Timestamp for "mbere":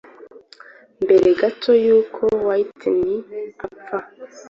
1.03-1.29